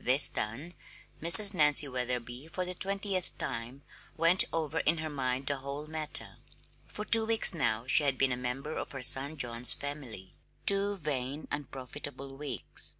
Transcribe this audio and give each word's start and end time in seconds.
This 0.00 0.28
done, 0.28 0.74
Mrs. 1.22 1.54
Nancy 1.54 1.86
Wetherby, 1.86 2.48
for 2.48 2.64
the 2.64 2.74
twentieth 2.74 3.38
time, 3.38 3.82
went 4.16 4.44
over 4.52 4.80
in 4.80 4.98
her 4.98 5.08
mind 5.08 5.46
the 5.46 5.58
whole 5.58 5.86
matter. 5.86 6.38
For 6.88 7.04
two 7.04 7.24
weeks, 7.24 7.54
now, 7.54 7.86
she 7.86 8.02
had 8.02 8.18
been 8.18 8.32
a 8.32 8.36
member 8.36 8.72
of 8.76 8.90
her 8.90 9.02
son 9.02 9.36
John's 9.36 9.72
family 9.72 10.34
two 10.66 10.96
vain, 10.96 11.46
unprofitable 11.52 12.36
weeks. 12.36 12.96